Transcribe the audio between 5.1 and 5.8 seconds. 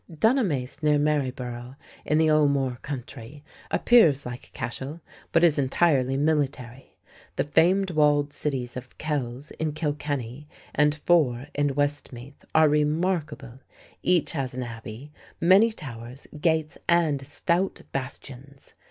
but is